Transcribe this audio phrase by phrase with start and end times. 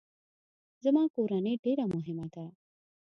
[0.83, 2.45] زما کورنۍ ډیره مهمه ده